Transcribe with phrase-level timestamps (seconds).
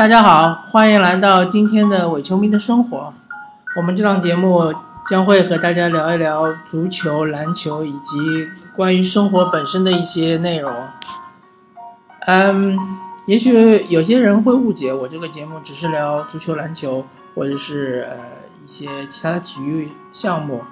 [0.00, 3.12] 大家好，欢迎来到今天的伪球迷的生活。
[3.76, 4.72] 我们这档节目
[5.06, 8.16] 将会和大家聊一聊足球、篮球以及
[8.74, 10.72] 关于生活本身的一些内容。
[12.24, 12.78] 嗯，
[13.26, 17.04] 也许有些人会误解我这个节目只是聊足球、篮球，
[17.34, 18.16] 或者是呃
[18.64, 20.62] 一些其他的体育项目。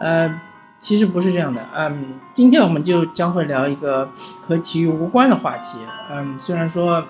[0.00, 0.38] 呃，
[0.78, 1.62] 其实不是这样的。
[1.74, 4.10] 嗯，今天我们就将会聊一个
[4.46, 5.78] 和体育无关的话题。
[6.12, 7.02] 嗯，虽然说，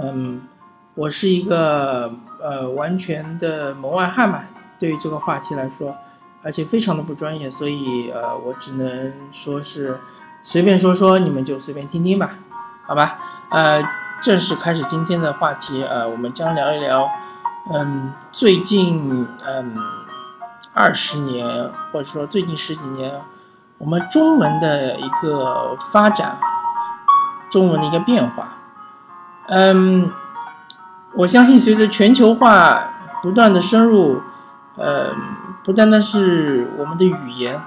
[0.00, 0.42] 嗯，
[0.94, 4.44] 我是一个呃完全的门外汉嘛，
[4.78, 5.96] 对于这个话题来说，
[6.42, 10.00] 而且非常的不专业，所以呃，我只能说是
[10.42, 12.30] 随便说说，你们就随便听听吧，
[12.86, 13.18] 好吧？
[13.50, 13.82] 呃，
[14.22, 15.82] 正式开始今天的话题。
[15.82, 17.08] 呃，我们将聊一聊，
[17.72, 19.76] 嗯，最近嗯。
[20.74, 23.20] 二十年，或者说最近十几年，
[23.76, 26.38] 我们中文的一个发展，
[27.50, 28.56] 中文的一个变化。
[29.54, 30.10] 嗯，
[31.14, 32.90] 我相信随着全球化
[33.22, 34.22] 不断的深入，
[34.76, 35.14] 呃，
[35.62, 37.60] 不单单是我们的语言，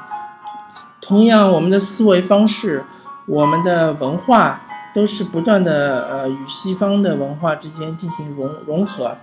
[0.99, 2.85] 同样我们的思维方式，
[3.27, 4.61] 我们的文化
[4.95, 9.17] 都是不断的呃与西方的文化之间进行融融合。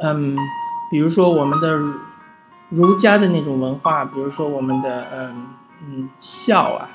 [0.00, 0.36] 嗯。
[0.90, 1.78] 比如说我们的
[2.70, 5.46] 儒家的那种文化，比如说我们的嗯
[5.82, 6.88] 嗯孝啊，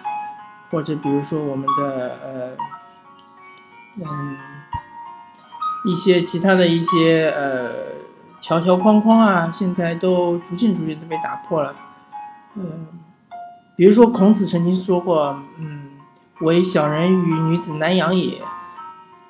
[0.72, 2.50] 或者比如说我们的呃
[3.98, 4.38] 嗯
[5.86, 7.70] 一些其他的一些呃
[8.42, 11.76] 条条框框啊，现在都逐渐逐渐都被打破了。
[12.56, 12.88] 嗯，
[13.76, 15.92] 比如说孔子曾经说过，嗯，
[16.42, 18.42] 唯小人与女子难养也。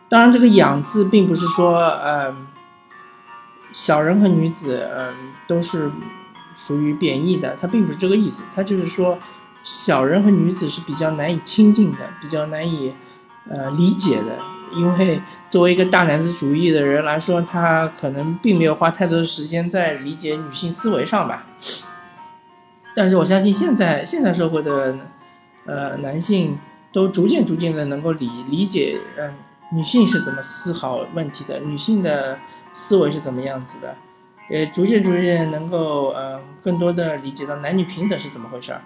[0.10, 2.48] 当然，这个“养”字并不是说嗯。
[3.72, 5.16] 小人和女子，嗯，
[5.48, 5.92] 都是
[6.56, 9.18] 属于贬义的，它并不是这个意思，它就是说，
[9.64, 12.94] 小人和女子是比较难以亲近的，比较难以，
[13.50, 14.38] 呃，理解的，
[14.76, 21.46] 因为作为一个大男子主义的人来说，他可能并没有花太多的时间在理解女性思维上吧。
[22.96, 24.98] 但是我相信现在现代社会的，
[25.66, 26.58] 呃，男性
[26.92, 29.34] 都逐渐逐渐的能够理理解，嗯，
[29.72, 32.38] 女性是怎么思考问题的，女性的。
[32.76, 33.96] 思维是怎么样子的？
[34.50, 38.82] 也逐渐逐渐能够嗯更多的理解到男女平等是怎么回事儿。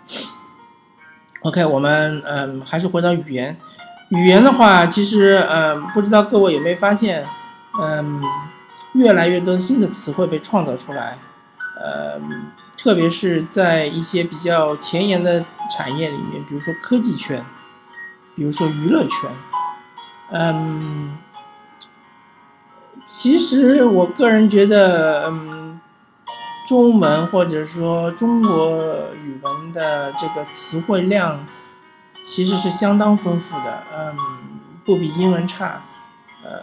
[1.44, 3.56] OK，我们嗯还是回到语言，
[4.10, 7.26] 语言的话，其实嗯不知道各位有没有发现，
[7.82, 8.22] 嗯
[8.94, 11.18] 越来越多新的词汇被创造出来，
[11.80, 12.20] 呃
[12.76, 17.46] 特别是在一些比较前沿的产业里面，比如说科技圈，
[18.36, 19.30] 比如说娱乐圈，
[20.32, 21.18] 嗯。
[23.06, 25.80] 其实我个人觉得，嗯，
[26.68, 28.84] 中文或者说中国
[29.24, 31.48] 语文的这个词汇量，
[32.24, 34.16] 其实是相当丰富的，嗯，
[34.86, 35.84] 不比英文差，
[36.44, 36.60] 呃，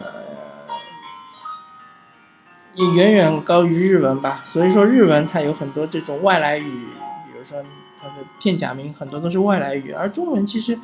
[2.73, 4.41] 也远远高于日文吧。
[4.45, 6.69] 所以说日文它有很多这种外来语，
[7.25, 7.63] 比如说
[7.99, 10.79] 它的片假名很多都是外来语，而中文其实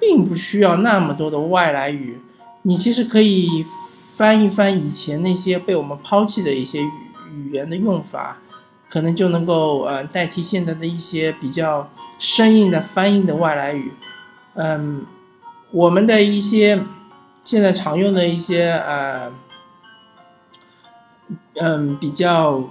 [0.00, 2.20] 并不需要那么多的外来语，
[2.62, 3.64] 你其实可以。
[4.16, 6.90] 翻一翻以前那些被我们抛弃的一些语
[7.34, 8.38] 语言的用法，
[8.88, 11.86] 可能就能够呃代替现在的一些比较
[12.18, 13.92] 生硬的翻译的外来语。
[14.56, 15.06] 嗯，
[15.70, 16.82] 我们的一些
[17.44, 19.32] 现在常用的一些呃
[21.60, 22.64] 嗯比较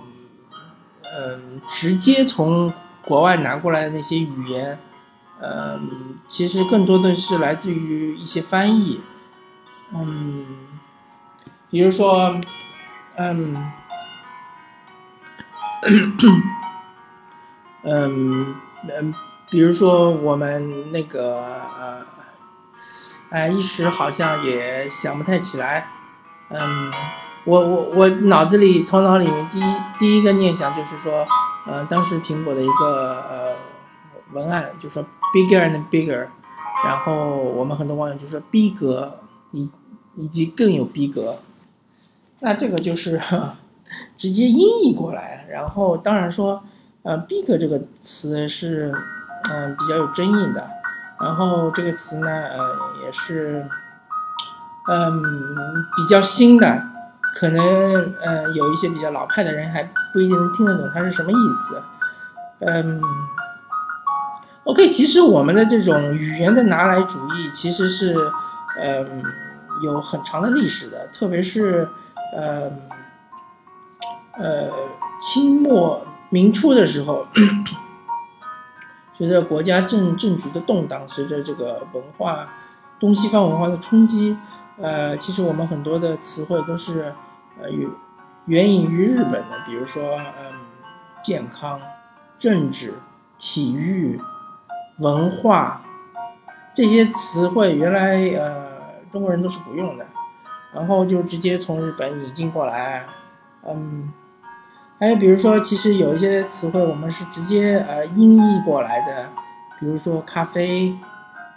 [1.04, 2.74] 嗯直接从
[3.04, 4.78] 国外拿过来的那些语言，
[5.42, 9.02] 嗯，其实更多的是来自于一些翻译，
[9.94, 10.46] 嗯。
[11.72, 12.40] 比如说，
[13.18, 13.72] 嗯，
[15.84, 16.16] 嗯
[17.84, 18.56] 嗯，
[19.50, 21.42] 比如说我们那个
[21.80, 22.06] 呃，
[23.30, 25.88] 哎，一时好像也想不太起来。
[26.50, 26.92] 嗯，
[27.46, 29.64] 我我我脑子里头脑里面第一
[29.98, 31.26] 第一个念想就是说，
[31.66, 33.56] 呃，当时苹果的一个呃
[34.34, 36.28] 文案就说 bigger and bigger，
[36.84, 39.20] 然后我们很多网友就说逼格
[39.52, 39.70] 以
[40.16, 41.38] 以及更有逼格。
[42.40, 43.20] 那这个就是
[44.18, 46.64] 直接音译过来，然后当然说，
[47.04, 48.94] 呃，big 这个词是
[49.52, 50.68] 嗯比较有争议的，
[51.20, 53.66] 然后这个词呢，呃也是
[54.88, 55.22] 嗯
[55.96, 56.84] 比较新的，
[57.40, 57.64] 可能
[58.22, 59.84] 呃有一些比较老派的人还
[60.14, 61.82] 不一定能听得懂它是什么意思，
[62.60, 63.02] 嗯
[64.64, 68.16] ，OK，其实我们的这种语言的拿来主义其实是
[68.82, 69.24] 嗯
[69.84, 71.88] 有很长的历史的，特别是。
[72.34, 72.70] 呃，
[74.38, 74.70] 呃，
[75.22, 77.26] 清末明初的时候，
[79.18, 82.50] 随着国家政政局的动荡，随着这个文化
[83.00, 84.38] 东西方文化的冲击，
[84.78, 87.14] 呃，其实我们很多的词汇都是
[87.62, 87.90] 呃源
[88.48, 90.54] 援引于日本的，比如说嗯，
[91.24, 91.80] 健康、
[92.38, 92.96] 政治、
[93.38, 94.20] 体育、
[95.00, 95.82] 文化
[96.74, 98.66] 这些词汇，原来呃
[99.12, 100.06] 中国人都是不用的，
[100.74, 103.06] 然后就直接从日本引进过来，
[103.66, 104.12] 嗯。
[104.98, 109.30] 还有比如说，其实有一些词汇我们是直接呃音译过来的，
[109.78, 110.98] 比如说咖啡、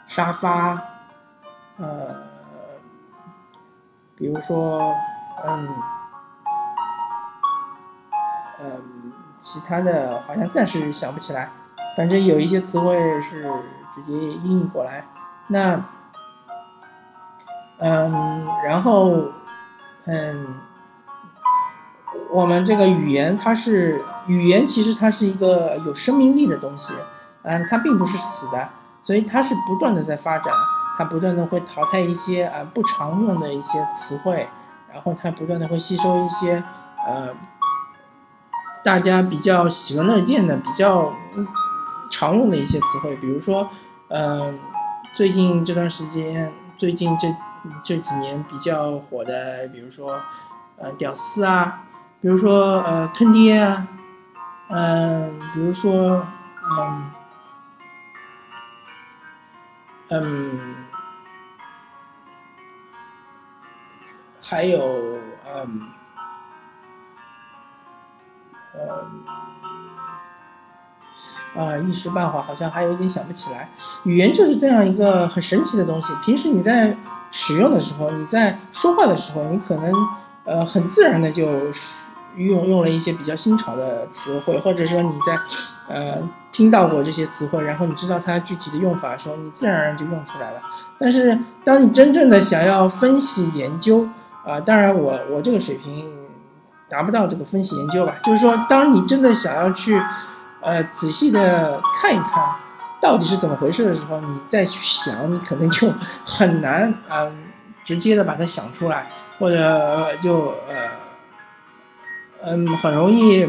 [0.09, 0.83] 沙发，
[1.77, 2.17] 呃，
[4.17, 4.93] 比如说
[5.47, 5.69] 嗯
[8.61, 8.83] 嗯，
[9.39, 11.49] 其他的好像暂时想不起来，
[11.97, 13.49] 反正有一些词汇是
[13.95, 15.05] 直接音译过来。
[15.47, 15.81] 那
[17.79, 19.13] 嗯，然后
[20.07, 20.57] 嗯。
[22.31, 26.93] 我们这个语言，它是语言，其实它是一个有生命力的东西，
[27.43, 28.69] 嗯，它并不是死的，
[29.03, 30.53] 所以它是不断的在发展，
[30.99, 34.47] 它不断的会淘汰一些呃不常用的一些词汇，
[34.93, 36.63] 然后它不断的会吸收一些
[37.07, 37.31] 呃
[38.85, 41.13] 大家比较喜闻乐见的、比较
[42.11, 43.71] 常用的一些词汇，比如说，
[44.09, 44.59] 嗯，
[45.15, 47.35] 最近这段时间，最近这
[47.83, 50.21] 这几年比较火的，比如说，
[50.77, 51.85] 呃，屌丝啊。
[52.21, 53.87] 比如说，呃，坑爹啊，
[54.71, 56.27] 嗯，比如说，
[56.69, 57.11] 嗯，
[60.09, 60.75] 嗯，
[64.43, 65.17] 还有，
[65.47, 65.81] 嗯，
[68.75, 68.81] 嗯，
[71.55, 73.69] 啊，一时半会好像还有一点想不起来。
[74.03, 76.13] 语言就是这样一个很神奇的东西。
[76.25, 76.97] 平时你在
[77.31, 79.93] 使用的时候，你在说话的时候，你可能，
[80.43, 81.47] 呃，很自然的就。
[82.39, 85.39] 用用了一些比较新潮的词汇，或者说你在，
[85.89, 86.19] 呃，
[86.53, 90.61] 听到过这些词汇，然后你知道它具体的用法的时候，你自然而然就用出来了。
[90.99, 94.09] 但是，当你真正的想要分析研究，
[94.47, 96.11] 啊，当然我我这个水平
[96.89, 100.01] 达不到这个分析研究吧，就是说，当你真的想要去，
[100.61, 102.43] 呃，仔细的看一看
[103.01, 105.93] 到底是怎么回事的时候，你再去想，你可能就
[106.25, 107.27] 很难啊，
[107.85, 110.88] 直接的把它想出来，或者就呃。
[112.41, 113.49] 嗯，很容易，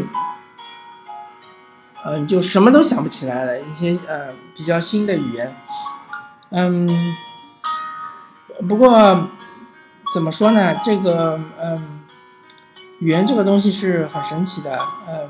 [2.04, 3.62] 嗯，就什么都想不起来了。
[3.62, 5.56] 一些呃比较新的语言，
[6.50, 7.16] 嗯，
[8.68, 9.28] 不过
[10.14, 10.76] 怎么说呢？
[10.84, 12.00] 这个嗯，
[13.00, 14.80] 语言这个东西是很神奇的。
[15.08, 15.30] 嗯，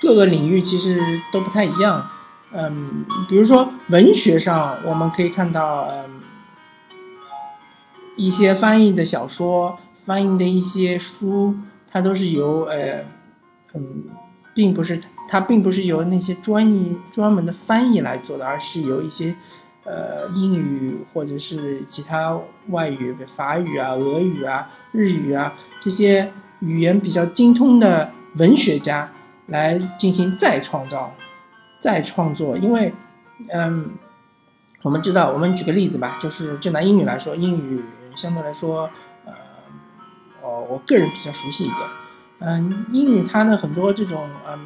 [0.00, 1.00] 各个领域其实
[1.32, 2.10] 都不太一样。
[2.52, 6.20] 嗯，比如说文学上，我们可以看到，嗯，
[8.16, 11.56] 一些翻译的小说，翻译的一些书。
[11.96, 13.02] 它都是由呃，
[13.72, 14.04] 嗯，
[14.54, 19.34] 并不是它并不是由那些专业专门的翻译来做的，而是由一些
[19.84, 22.38] 呃英语或者是其他
[22.68, 29.10] 外语，法语啊、俄语啊、日语啊这些语言比较精通的文学家
[29.46, 31.14] 来进行再创造、
[31.78, 32.58] 再创作。
[32.58, 32.92] 因为，
[33.48, 33.92] 嗯，
[34.82, 37.82] 我们知道，我们举个例子吧，就是就拿英语来说，英语
[38.14, 38.90] 相对来说。
[40.42, 41.80] 哦我个人比较熟悉一点，
[42.40, 44.58] 嗯，英语它的很多这种嗯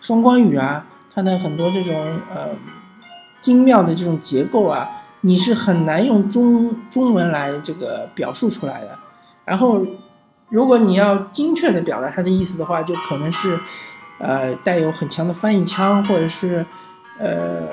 [0.00, 2.50] 双关语啊，它的很多这种呃
[3.40, 4.88] 精妙的这种结构啊，
[5.22, 8.98] 你是很难用中中文来这个表述出来的。
[9.44, 9.84] 然后，
[10.50, 13.58] 如果你要精确的表达它的意思的话，就可能是
[14.18, 16.64] 呃带有很强的翻译腔，或者是
[17.18, 17.68] 呃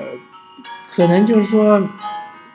[0.94, 1.82] 可能就是说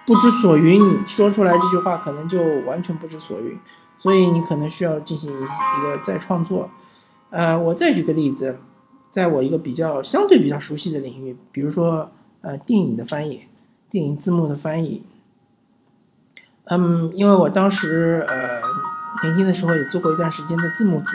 [0.07, 0.83] 不知所云。
[0.89, 3.59] 你说出来这句话，可能就完全不知所云。
[4.01, 6.71] 所以你可能需要进行一个再创作，
[7.29, 8.59] 呃，我再举个例子，
[9.11, 13.45] 在我一个比较相对比较熟悉的领域，比如说呃电影的翻译，
[13.91, 15.03] 电影字幕的翻译，
[16.65, 18.63] 嗯，因为我当时呃
[19.23, 21.07] 年轻的时候也做过一段时间的字幕组，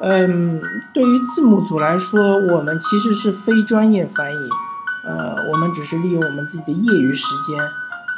[0.00, 0.62] 嗯，
[0.94, 4.48] 对于字幕组来说，我们其实是非专业翻译，
[5.04, 7.60] 呃，我们只是利用我们自己的业余时间，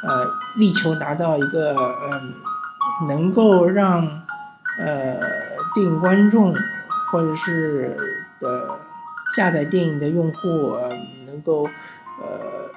[0.07, 1.75] 呃，力求达到一个
[2.13, 2.35] 嗯。
[3.09, 4.07] 能够让
[4.79, 5.19] 呃
[5.75, 6.55] 电影观众
[7.11, 7.97] 或者是
[8.41, 8.69] 的
[9.35, 10.77] 下载电影的用户
[11.27, 12.71] 能够呃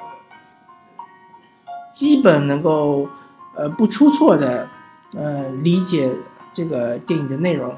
[1.91, 3.09] 基本能够
[3.55, 4.67] 呃不出错的
[5.15, 6.11] 呃理解
[6.51, 7.75] 这个电影的内容，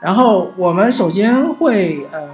[0.00, 2.28] 然后我们首先会呃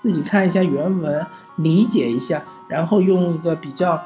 [0.00, 1.26] 自己看一下原文
[1.56, 4.04] 理解一下，然后用一个比较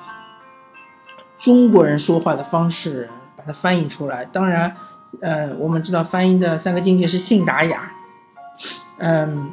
[1.39, 3.09] 中国人说话的方式。
[3.45, 4.25] 把它翻译出来。
[4.25, 4.77] 当然，
[5.21, 7.93] 呃，我们知道翻译的三个境界是信达雅。
[8.99, 9.51] 嗯，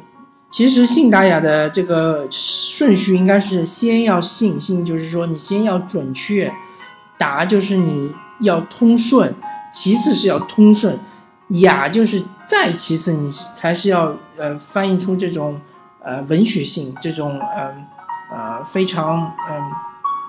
[0.48, 6.52] 其实信达雅的这个顺序应该是先要信，信就是说你先要准确，
[7.18, 9.34] 达就是你要通顺，
[9.72, 10.98] 其次是要通顺，
[11.48, 15.60] 雅就是再其次，你才是要呃翻译出这种
[16.04, 17.86] 呃文学性，这种嗯
[18.32, 19.72] 呃非常嗯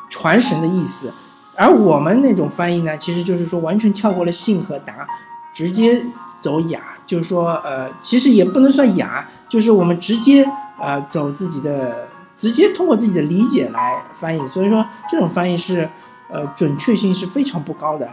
[0.10, 1.14] 传神的意思。
[1.62, 5.08] 而我们那种翻译呢，其实就是说完全跳过了信和达，
[5.54, 6.04] 直接
[6.42, 10.50] 走雅，就是说呃其实也不能算雅，就是我们直接
[10.80, 12.08] 呃走自己的。
[12.34, 15.88] 直接通过自己的理解来翻译，所以说这种翻译是，
[16.30, 18.10] 呃，准确性是非常不高的。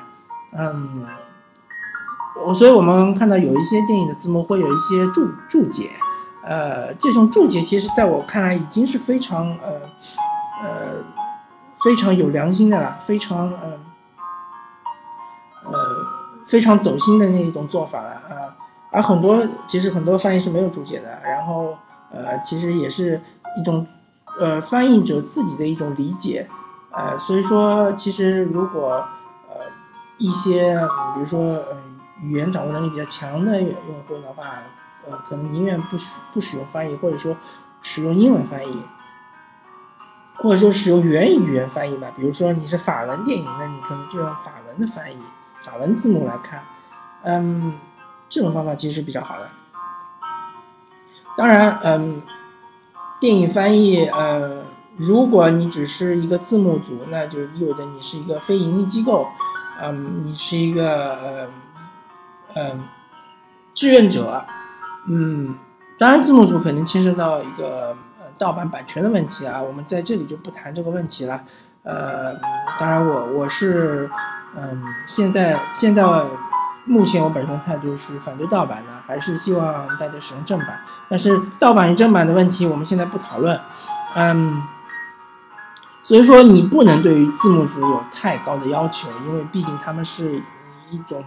[0.58, 1.06] 嗯，
[2.44, 5.90] 我所以我们看到有一些电影的字幕会有一些注注解，
[6.44, 9.70] 呃，这种注解其实在我看来已经是非常呃
[10.62, 10.68] 呃
[11.82, 13.72] 非常有良心的了，非常呃
[15.64, 15.72] 呃
[16.46, 18.56] 非常走心的那一种做法了啊。
[18.90, 21.76] 而很多其实很多翻译是没有注解的，然后
[22.10, 23.20] 呃其实也是
[23.58, 23.86] 一种。
[24.40, 26.48] 呃，翻译者自己的一种理解，
[26.92, 29.04] 呃，所以说，其实如果
[29.48, 29.56] 呃
[30.16, 30.78] 一些，
[31.12, 33.74] 比如说，嗯，语言掌握能力比较强的用
[34.06, 34.62] 户的话，
[35.10, 37.36] 呃，可能宁愿不使不使用翻译，或者说
[37.82, 38.80] 使用英文翻译，
[40.38, 42.08] 或者说使用原语言翻译吧。
[42.16, 45.16] 比如说你是法文电影，那你可能就用法文的翻译，
[45.60, 46.62] 法文字幕来看，
[47.22, 47.74] 嗯，
[48.28, 49.48] 这种方法其实是比较好的。
[51.36, 52.22] 当然，嗯。
[53.20, 54.62] 电影翻译，呃，
[54.96, 59.26] 如果你只是一个字幕组，那就意味着你是一个非盈利机构，
[59.82, 61.48] 嗯，你是一个呃，
[62.54, 62.84] 嗯，
[63.74, 64.44] 志愿者，
[65.08, 65.56] 嗯，
[65.98, 67.96] 当然字幕组可能牵涉到一个
[68.38, 71.42] 盗版版权的问题啊，我们在这里就不谈这个问题了，
[71.82, 72.34] 呃，
[72.78, 74.10] 当然我我是，
[74.56, 76.04] 嗯，现在现在。
[76.90, 80.80] 目前我本身的态度是反对盗版的，还是希望大家使用正版。
[81.10, 83.60] 但是盗版与正版的问题，我们现在不讨论。
[84.14, 84.62] 嗯，
[86.02, 90.42] 所以说你不能对于字幕组有太高的要求，因为毕竟他们是
[90.90, 91.22] 一种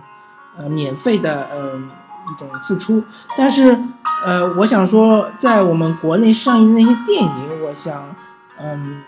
[0.57, 3.03] 呃免费的呃一种付出。
[3.37, 3.79] 但是
[4.23, 8.15] 呃，我想说，在我们国内上映的那些电影，我想，
[8.59, 9.01] 嗯，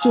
[0.00, 0.10] 这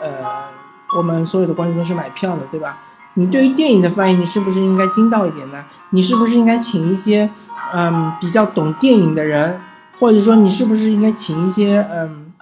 [0.00, 0.48] 呃
[0.96, 2.78] 我们所有的观众都是买票的，对吧？
[3.14, 5.64] 你对于电影的翻译，你是不是应该精到一点呢？
[5.90, 7.28] 你是不是应该请一些，
[7.74, 9.60] 嗯，比较懂电影的人，
[9.98, 12.32] 或者说你是不是应该请一些，嗯，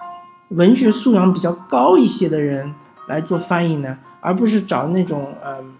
[0.49, 2.75] 文学素养比较高一些的人
[3.07, 3.97] 来做翻译呢？
[4.21, 5.73] 而不是找那种，嗯，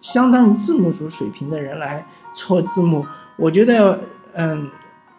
[0.00, 3.06] 相当于字幕组水平的人来做字幕？
[3.36, 4.00] 我觉得，
[4.32, 4.68] 嗯，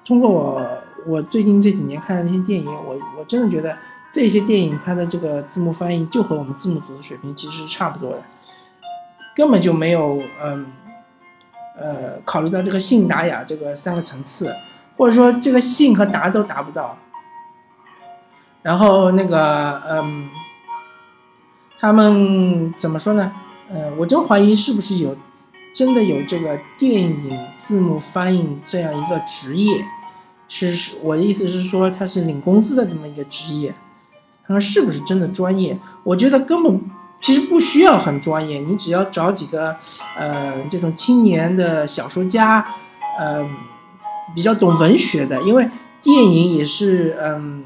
[0.07, 0.65] 通过我
[1.05, 3.77] 我最近这几年看的那些电影，我我真的觉得
[4.09, 8.23] 这些电影它的这个字幕翻译就和我们字幕组的水平其实是差不多的。
[9.35, 10.65] 根本就没有，嗯，
[11.77, 14.55] 呃，考虑到这个信达雅这个三个层次，
[14.95, 16.97] 或者说这个信和达都达不到。
[18.63, 20.29] 然后那个，嗯，
[21.77, 23.33] 他们怎么说呢？
[23.69, 25.15] 呃，我真怀疑是不是有
[25.73, 29.85] 真的有这个电影字幕翻译这样一个职业，
[30.47, 33.73] 是是我的意思是说他是领工资的这么一个职业，
[34.45, 35.77] 他们是不是真的专业？
[36.03, 36.81] 我觉得根本。
[37.19, 39.75] 其实不需要很专业，你只要找几个，
[40.15, 42.63] 呃，这种青年的小说家，
[43.19, 43.49] 嗯，
[44.35, 45.67] 比较懂文学的，因为
[45.99, 47.63] 电影也是，嗯，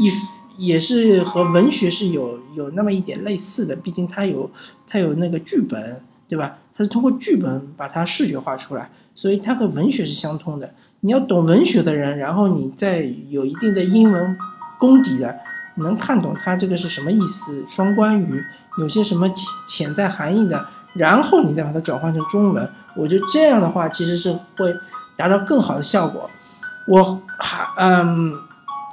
[0.00, 4.48] 艺术也是和文学是有有那么一点类似的，毕竟它有
[4.86, 6.58] 它有那个剧本，对吧？
[6.78, 10.72] 它是通过剧本把它视觉化出来，所以它和文学是相通的。
[11.00, 14.38] 你要懂文学的人，然后你再有一定的英文
[14.78, 15.36] 功底的。
[15.80, 17.64] 能看懂它这个是什么意思？
[17.68, 18.44] 双关语
[18.78, 24.74] 有些什么潜潜在含义的，然后你再把它转换成中文，我觉得这样的话其实是会
[25.16, 26.28] 达到更好的效果。
[26.88, 28.34] 我还嗯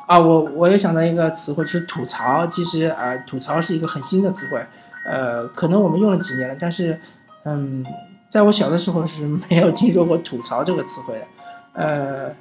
[0.05, 2.45] 啊，我我又想到一个词汇，就是吐槽。
[2.45, 4.63] 其实啊，吐槽是一个很新的词汇，
[5.09, 7.01] 呃，可能我们用了几年了，但是
[7.45, 7.85] 嗯，
[8.29, 11.27] 在我小的时候是没有听说过吐槽这个词汇的。
[11.73, 12.35] 呃，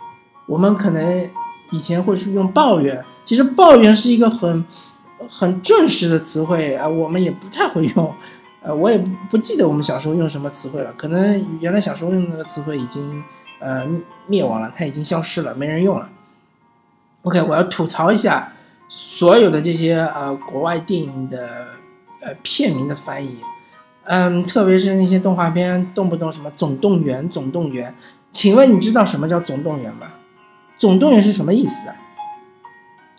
[0.46, 1.30] 我们可能
[1.70, 3.04] 以前会是用抱怨。
[3.24, 4.64] 其实抱怨是一个很
[5.28, 8.14] 很正式的词汇啊，我们也不太会用，
[8.62, 8.98] 呃，我也
[9.30, 13.22] 不记得我们小时候用什么词汇了，可能原来小时候用那个词汇已经
[13.60, 13.86] 呃
[14.26, 16.08] 灭亡了，它已经消失了，没人用了。
[17.22, 18.52] OK，我要吐槽一下
[18.88, 21.66] 所有的这些呃国外电影的
[22.20, 23.38] 呃片名的翻译，
[24.06, 27.94] 嗯，特别是那些动画片，动不动什么总动员，总动员，
[28.30, 30.08] 请问你知道什么叫总动员吗？
[30.78, 31.96] 总动员是什么意思啊？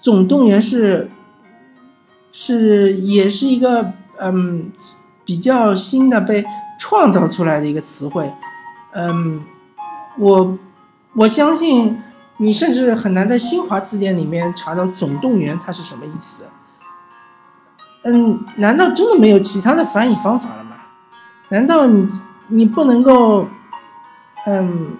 [0.01, 1.09] 总动员是，
[2.31, 4.71] 是也是一个嗯
[5.25, 6.45] 比较新的被
[6.77, 8.31] 创造出来的一个词汇，
[8.93, 9.41] 嗯，
[10.19, 10.57] 我
[11.13, 11.97] 我相信
[12.37, 16.43] 你甚至很难在新华字典里面查到总动员它是什么意思。
[18.03, 20.74] 嗯，难道真的没有其他的翻译方法了吗？
[21.49, 22.09] 难道你
[22.47, 23.47] 你不能够，
[24.45, 24.97] 嗯，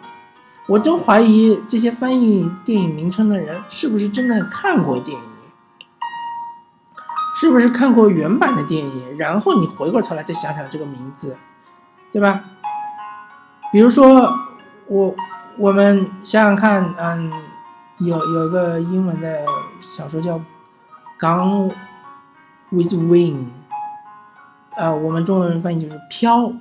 [0.68, 5.24] 我真怀疑这些翻译电影名称的人是不是真的看过电影，
[7.36, 11.36] 是不是看过原版的电影，然后你回过头来再想想这个名字，
[12.12, 12.42] 对吧？
[13.72, 14.38] 比如说
[14.88, 15.16] 我
[15.58, 17.32] 我们想想看，嗯，
[17.98, 19.40] 有有一个英文的
[19.82, 20.40] 小说叫
[21.20, 21.74] 《Gone
[22.70, 23.34] with Wind》。
[24.78, 26.52] 呃，我们中文翻译就是“飘”，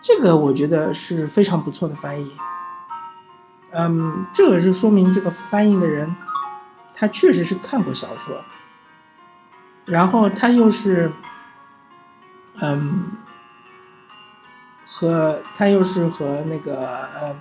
[0.00, 2.30] 这个我觉得是非常不错的翻译。
[3.72, 6.14] 嗯，这个是说明这个翻译的人，
[6.94, 8.44] 他确实是看过小说，
[9.84, 11.10] 然后他又是，
[12.60, 13.10] 嗯，
[14.86, 17.36] 和他又是和那个呃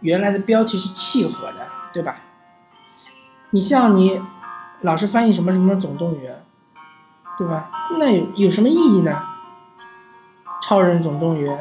[0.00, 2.16] 原来的标题是契合的，对吧？
[3.48, 4.20] 你像你
[4.82, 6.44] 老是翻译什么什么总动员，
[7.38, 7.70] 对吧？
[7.98, 9.22] 那有什么意义呢？
[10.62, 11.60] 超人总动员，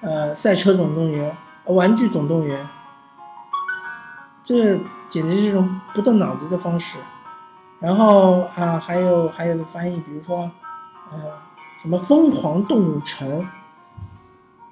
[0.00, 1.36] 呃，赛车总动员，
[1.66, 2.68] 玩具总动员，
[4.42, 6.98] 这简直是一种不动脑子的方式。
[7.78, 10.50] 然后啊，还有还有的翻译，比如说，
[11.10, 11.18] 呃，
[11.82, 13.46] 什么疯狂动物城，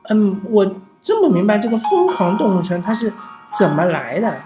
[0.09, 0.64] 嗯，我
[1.00, 3.12] 真不明白这个疯狂动物城它是
[3.49, 4.37] 怎么来的。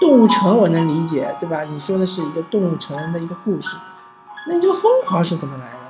[0.00, 1.62] 动物城我能理解，对吧？
[1.62, 3.76] 你说的是一个动物城的一个故事，
[4.46, 5.85] 那你这个疯狂是怎么来的？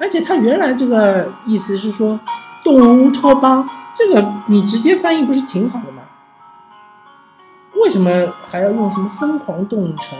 [0.00, 2.18] 而且他原来这个意思是说，
[2.64, 6.02] 动物乌托邦，这个你直接翻译不是挺好的吗？
[7.74, 8.10] 为什么
[8.46, 10.18] 还要用什么疯狂动物城？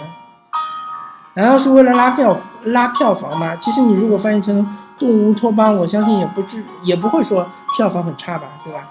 [1.34, 3.56] 难道是为了拉票拉票房吗？
[3.56, 8.86] 其实你如果翻译成动物乌托邦，我相信也不至也不会说票房很差吧，对吧？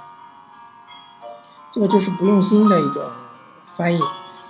[1.72, 3.04] 这个就是不用心的一种
[3.78, 4.00] 翻译。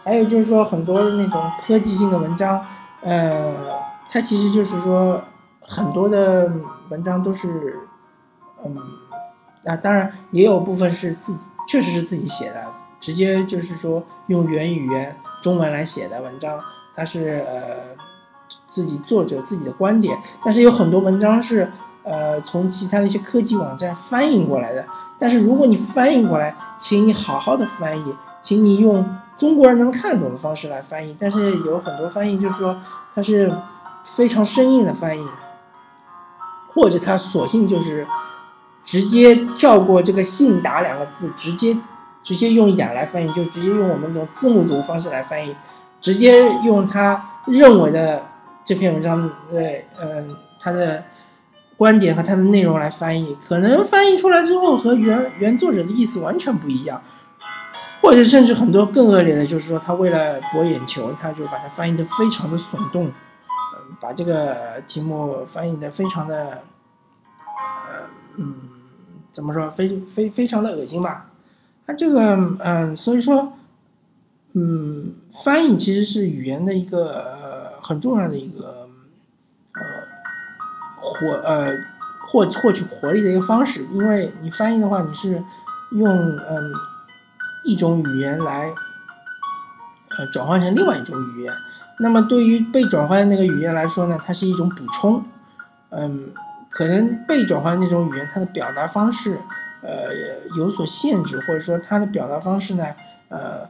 [0.05, 2.65] 还有就是说很多那种科技性的文章，
[3.01, 3.53] 呃，
[4.09, 5.21] 它其实就是说。
[5.69, 6.51] 很多的
[6.89, 7.77] 文章都是，
[8.65, 8.75] 嗯，
[9.65, 12.65] 啊，当然也有部分是自确实是自己写的，
[12.99, 16.59] 直接就是说用原语言中文来写的文章，
[16.95, 17.95] 它是呃
[18.67, 24.83] 自己作者自己的观点，但是有很多文章是呃从其他的一些科技网站翻译过来的，
[25.19, 32.75] 但是如果你翻译过来，请你好好的翻译，请你用中国人能看懂的方式来翻译，但是有很多翻译就是说
[33.13, 33.53] 它是
[34.03, 35.23] 非常生硬的翻译。
[36.73, 38.05] 或者他索性就是
[38.83, 41.77] 直接跳过这个“信达”两个字，直接
[42.23, 45.55] 直接用雅来翻译，就直接用我们这种字幕组方式来翻译，
[45.99, 48.23] 直接用他认为的
[48.63, 51.03] 这篇文章的嗯他的
[51.77, 57.01] 观点和他的内容来翻译，可能翻译出来之后和原原作者的意思完全不一样，
[58.01, 63.11] 或者甚至很多更恶劣的，就是说他为了博眼球，他就把它翻译的非常的耸动。
[64.01, 66.63] 把这个题目翻译的非常的，
[67.89, 68.07] 呃，
[68.37, 68.55] 嗯，
[69.31, 71.25] 怎么说，非非非常的恶心吧？
[71.85, 73.51] 它这个，嗯，所以说，
[74.53, 78.87] 嗯，翻译其实是语言的一个很重要的一个，
[79.73, 79.81] 呃，
[81.01, 81.71] 活呃
[82.31, 83.85] 获获取活力的一个方式。
[83.91, 85.43] 因为你翻译的话，你是
[85.91, 86.71] 用嗯
[87.65, 88.71] 一种语言来，
[90.17, 91.53] 呃，转换成另外一种语言。
[92.01, 95.21] 那么对于被转换的那个语言来说呢，它是一种补充，
[95.89, 96.31] 嗯，
[96.69, 99.37] 可能被转换的那种语言，它的表达方式，
[99.81, 100.13] 呃，
[100.57, 102.85] 有所限制，或者说它的表达方式呢，
[103.27, 103.67] 呃，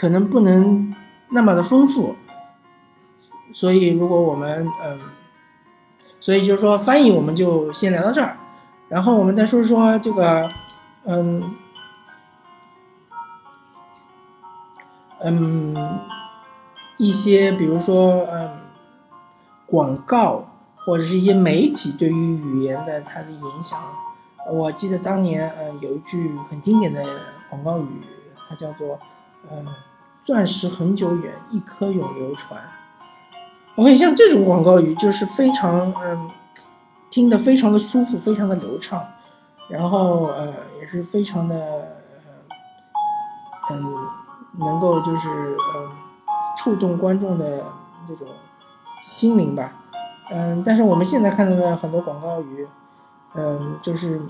[0.00, 0.94] 可能不能
[1.28, 2.16] 那么的丰富。
[3.52, 4.98] 所以如果我们，嗯，
[6.18, 8.36] 所以就是说翻译，我们就先聊到这儿，
[8.88, 10.48] 然后我们再说说这个，
[11.04, 11.54] 嗯，
[15.22, 15.76] 嗯。
[16.98, 18.50] 一些，比如说，嗯，
[19.66, 20.44] 广告
[20.76, 23.78] 或者是一些媒体对于语言的它的影响。
[24.50, 27.04] 我记得当年，嗯，有一句很经典的
[27.50, 28.04] 广告语，
[28.48, 28.98] 它叫做，
[29.50, 29.66] 嗯，
[30.24, 32.58] 钻石恒久远，一颗永流传。
[33.74, 36.30] OK，像这种广告语就是非常，嗯，
[37.10, 39.04] 听得非常的舒服，非常的流畅，
[39.68, 41.98] 然后，呃，也是非常的，
[43.70, 43.94] 嗯，
[44.58, 45.28] 能够就是，
[45.76, 46.05] 嗯。
[46.56, 47.64] 触动观众的
[48.08, 48.26] 这种
[49.02, 49.72] 心灵吧，
[50.30, 52.66] 嗯，但是我们现在看到的很多广告语，
[53.34, 54.20] 嗯，就是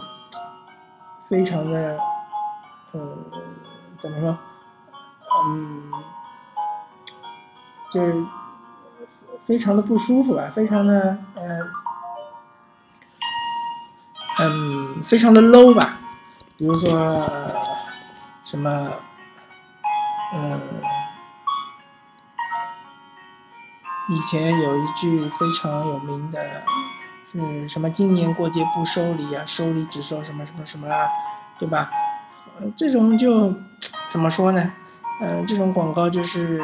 [1.28, 1.98] 非常的，
[2.92, 3.16] 嗯，
[3.98, 4.36] 怎么说，
[5.44, 5.90] 嗯，
[7.90, 8.24] 就是
[9.46, 11.70] 非常的不舒服吧，非常的，嗯，
[14.40, 15.98] 嗯，非常的 low 吧，
[16.58, 16.90] 比如说
[18.44, 18.92] 什么，
[20.34, 20.60] 嗯。
[24.08, 26.62] 以前有一句非常有名的
[27.32, 31.08] 是什么今年过节不收礼啊，收礼只收什么什么什么啊，
[31.58, 31.90] 对吧？
[32.58, 33.52] 呃，这种就
[34.08, 34.72] 怎么说呢？
[35.20, 36.60] 嗯，这种广告就是，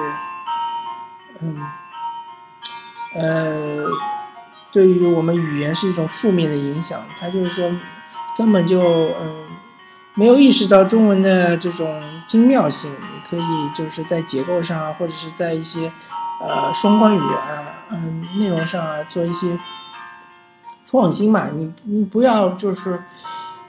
[1.41, 1.57] 嗯，
[3.17, 3.87] 呃，
[4.71, 7.03] 对于我们语言是一种负面的影响。
[7.19, 7.71] 它就是说，
[8.37, 8.81] 根本就
[9.21, 9.47] 嗯，
[10.15, 12.93] 没有意识到中文的这种精妙性。
[12.93, 15.91] 你可以就是在结构上啊，或者是在一些
[16.47, 19.59] 呃双关语啊，嗯，内容上啊，做一些
[20.85, 21.49] 创新嘛。
[21.55, 23.03] 你你不要就是，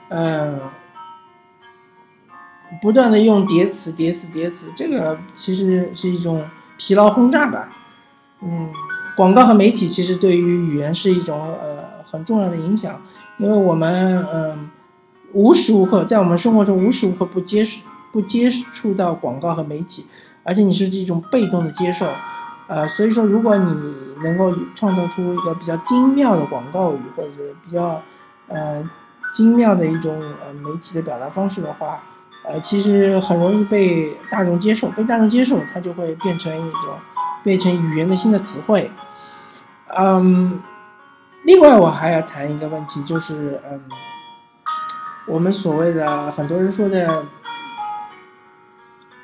[0.08, 0.60] 呃。
[2.82, 6.44] 不断的用叠词、叠词、叠词，这个其实是一种
[6.76, 7.68] 疲劳轰炸吧。
[8.42, 8.68] 嗯，
[9.16, 13.00] 广告和媒体其实对于语言是一种呃很重要的影响，
[13.38, 14.70] 因为我们嗯
[15.32, 20.08] 无时无刻在我们生活中无时无刻不接触不接触到广告和媒体，
[20.42, 22.08] 而且你是这种被动的接受，
[22.66, 28.02] 呃，所以说如果你能够创造出一个比较精妙的广告语，或者是比较
[28.48, 28.88] 呃
[29.32, 32.02] 精妙的一种呃媒体的表达方式的话。
[32.46, 36.98] 呃，其实很容易被大众接受，被大众接受，它就会变成一种
[37.42, 38.90] 变成语言的新的词汇。
[39.96, 40.60] 嗯，
[41.44, 43.80] 另外我还要谈一个问题，就是嗯，
[45.26, 47.24] 我们所谓的很多人说的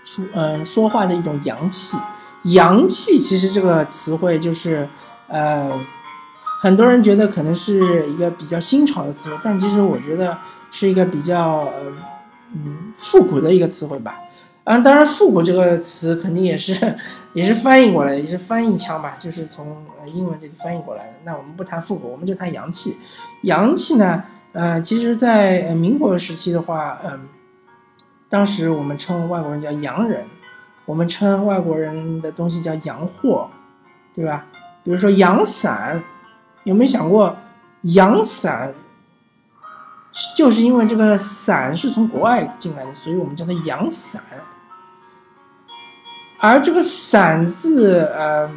[0.03, 1.99] 说嗯说话的一种洋气，
[2.45, 4.89] 洋气其实这个词汇就是
[5.29, 5.71] 呃，
[6.61, 10.39] 很多人觉得可能是一个比较新潮的词汇，但其实我觉得
[10.71, 11.93] 是一个比较呃。
[12.53, 14.19] 嗯，复古的一个词汇吧，
[14.65, 16.97] 啊，当然复古这个词肯定也是
[17.33, 21.13] 也是翻译过来，也是翻译腔吧，就是从英文这里翻译过来的。
[21.23, 22.97] 那我们不谈复古，我们就谈洋气。
[23.43, 27.29] 洋气呢，呃，其实，在民国时期的话，嗯，
[28.29, 30.25] 当时我们称外国人叫洋人，
[30.91, 33.49] 我们称外国人的东西叫洋货，
[34.13, 34.45] 对吧？
[34.83, 36.03] 比如说洋伞，
[36.65, 37.37] 有没有想过
[37.83, 38.75] 洋伞？
[40.35, 44.21] 就是因为这个伞是从国外进来的，所以我们叫它洋伞。
[46.41, 48.51] 而这个“伞”字，呃，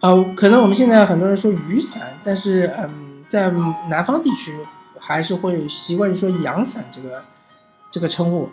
[0.00, 3.50] 呃，可能我们现在很多人说雨伞，但是，嗯，在
[3.88, 4.54] 南方地区
[4.98, 7.24] 还是会习惯于说阳伞这个
[7.90, 8.50] 这个称呼。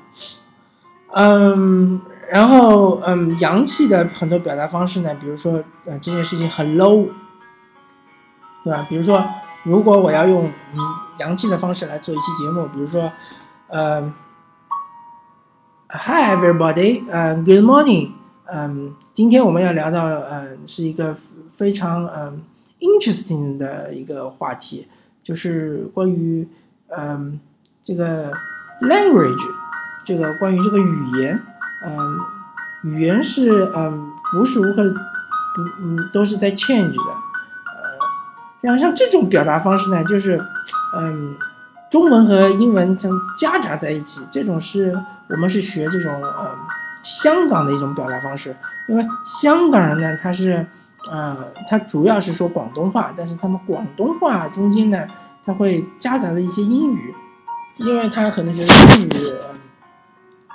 [1.14, 7.08] 嗯，然后，嗯，洋气的很多表达方式呢，比如说，呃，这件事情很 low，
[8.64, 8.86] 对吧？
[8.90, 9.24] 比如说。
[9.64, 10.80] 如果我要用嗯
[11.20, 13.12] 洋气的方式来做一期节目，比如说，
[13.68, 14.14] 呃
[15.90, 18.12] ，Hi everybody，呃，Good morning，
[18.46, 21.18] 嗯，今天我们要聊到呃是一个
[21.58, 22.44] 非常嗯
[22.80, 24.88] interesting 的一个话题，
[25.22, 26.48] 就是关于
[26.88, 27.38] 嗯
[27.84, 28.32] 这个
[28.82, 29.52] language，
[30.08, 31.44] 这个关于这个语言，
[31.86, 32.18] 嗯，
[32.84, 37.12] 语言是嗯无时无刻不嗯都是在 change 的。
[37.12, 37.78] 呃
[38.62, 40.42] 像像这种表达方式呢，就是，
[40.98, 41.36] 嗯，
[41.92, 44.26] 中文和英文将夹杂在一起。
[44.32, 46.56] 这种是我们是学这种呃
[47.04, 48.56] 香港的一种表达方式，
[48.88, 50.66] 因为香港人呢，他是，
[51.12, 55.06] 呃，他主要是说广东话，但是他们广东话中间呢，
[55.46, 57.14] 他会夹杂的一些英语，
[57.76, 59.12] 因为他可能觉得英语，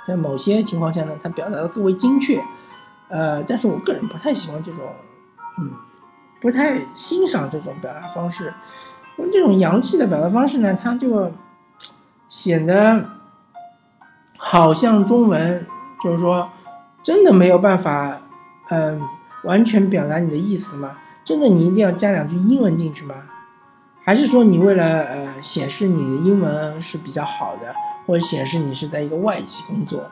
[0.05, 2.43] 在某些情况下呢，它表达的更为精确，
[3.09, 4.81] 呃，但是我个人不太喜欢这种，
[5.59, 5.71] 嗯。
[6.41, 8.53] 不太欣赏这种表达方式，
[9.15, 11.31] 用这种洋气的表达方式呢，它就
[12.27, 13.05] 显得
[14.37, 15.65] 好像中文
[16.01, 16.49] 就是说
[17.01, 18.19] 真的没有办法，
[18.67, 19.01] 嗯，
[19.45, 20.97] 完全表达你的意思吗？
[21.23, 23.15] 真的你一定要加两句英文进去吗？
[24.03, 27.73] 还是说你为了呃显示你的英文是比较好的，
[28.05, 30.09] 或者显示你是在一个外企工作？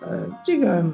[0.00, 0.84] 呃，这个。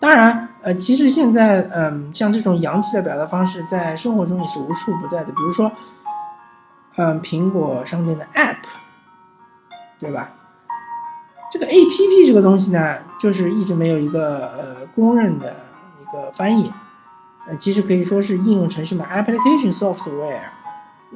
[0.00, 5.26] 当然，呃，其实现在，嗯，像这种洋气的表达方式，在生活中也是无处不在的。
[5.26, 5.72] 比如说，
[6.96, 8.56] 嗯，苹果商店的 App，
[9.98, 10.32] 对吧？
[11.50, 15.54] 这个 APP 这个东西呢，就是一直没有一个呃公认的
[16.02, 16.70] 一个翻译，
[17.48, 20.42] 呃，其实可以说是应用程序嘛，Application Software。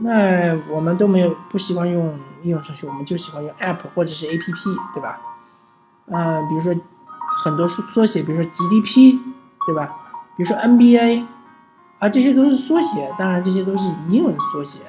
[0.01, 5.21] 那我们都没有不习惯用应用程序，我们就喜欢用 App 或者是 APP，对吧？
[6.07, 6.75] 嗯，比如说。
[7.41, 9.17] 很多缩缩写，比如说 GDP，
[9.65, 9.97] 对吧？
[10.37, 11.25] 比如说 NBA，
[12.01, 13.15] 啊，这些都是缩写。
[13.17, 14.81] 当然，这些都是英文缩写。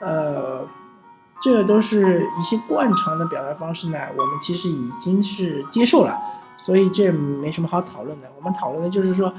[0.00, 0.64] 呃，
[1.42, 3.98] 这都是一些惯常的表达方式呢。
[4.16, 6.16] 我们其实已经是接受了，
[6.64, 8.30] 所以这没什么好讨论的。
[8.36, 9.34] 我们讨论的就是说，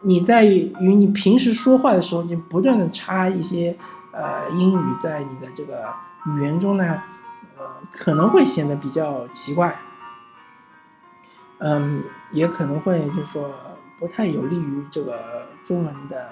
[0.00, 3.76] 你在与你平时说话的时候，你不断的插一些
[4.12, 5.92] 呃英语在你的这个
[6.26, 7.02] 语言中呢，
[7.58, 9.78] 呃，可能会显得比较奇怪。
[11.58, 13.54] 嗯，也可能会就是说
[13.98, 16.30] 不太有利于这个中文的，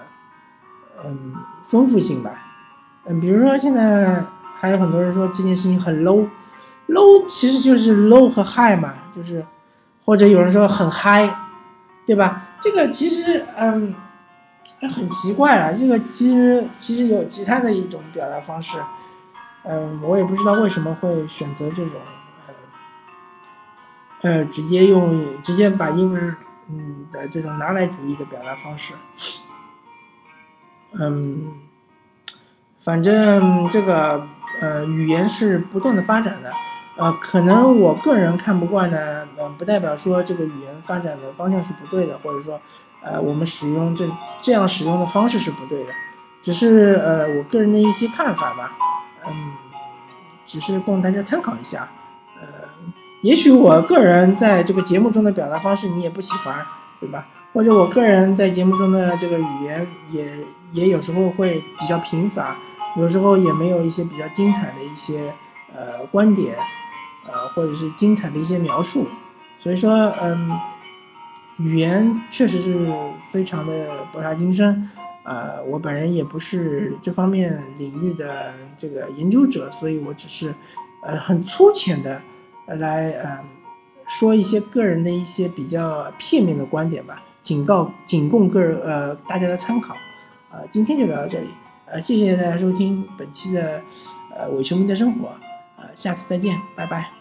[1.05, 1.35] 嗯
[1.67, 2.31] 丰富性吧。
[3.05, 4.25] 嗯，比如说现在
[4.59, 9.45] 还有很多人说这件事情很 low，low 其实就是 low 和 high 嘛，就是
[10.05, 11.31] 或者有人说很 high，
[12.07, 12.43] 对吧？
[12.61, 13.95] 这个其实嗯
[14.95, 18.79] 很奇怪了，这个其实其实有其他的一种表达方式。
[19.65, 22.01] 嗯，我也不知道为什么会选择这种，
[24.23, 26.37] 呃，呃，直接用直接把英文，
[26.71, 28.95] 嗯的这种拿来主义的表达方式，
[30.93, 31.53] 嗯，
[32.79, 34.27] 反正这个
[34.61, 36.51] 呃语言是不断的发展的，
[36.97, 42.61] 呃，可能我个人看不惯呢，嗯，不代表说这个语言发展的方向是不对的，或者说，
[43.03, 44.09] 呃，我们使用这
[44.41, 45.93] 这样使用的方式是不对的，
[46.43, 48.77] 只是呃我个人的一些看法吧。
[49.27, 49.53] 嗯，
[50.45, 51.89] 只是供大家参考一下。
[52.41, 52.47] 呃，
[53.23, 56.65] 也许我个人在这个节目中的表达方式你也不喜欢，
[57.01, 57.27] 对吧？
[57.53, 62.57] 或者我个人在节目中的这个语言也也有时候会比较贫乏，
[62.97, 65.35] 有时候也没有一些比较精彩的一些
[65.75, 66.57] 呃观点，
[67.27, 69.07] 呃或者是精彩的一些描述。
[69.59, 70.51] 所以说，嗯，
[71.59, 72.89] 语言确实是
[73.31, 74.89] 非常的博大精深。
[75.25, 80.55] 呃，我本人也不是这方面领域的这个研究者，所以我只是，
[81.03, 82.23] 呃，很粗浅的
[82.67, 83.39] 来呃
[84.09, 89.95] 说一些个人的一些比较片面的观点吧，仅告仅供个人呃大家的参考。
[90.51, 91.49] 呃，今天就聊到这里，
[91.85, 93.83] 呃，谢谢大家收听本期的
[94.35, 95.29] 呃伪球迷的生活，
[95.77, 97.18] 呃，下次再见，拜拜。